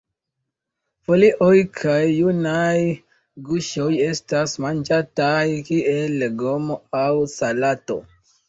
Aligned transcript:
Folioj 1.09 1.59
kaj 1.79 1.97
junaj 2.11 2.79
guŝoj 3.51 3.91
estas 4.07 4.57
manĝataj 4.65 5.45
kiel 5.69 6.19
legomo 6.25 6.83
aŭ 7.05 7.09
salato. 7.39 8.05